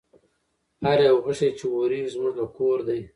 [0.85, 3.01] هر یو غشی چي واریږي زموږ له کور دی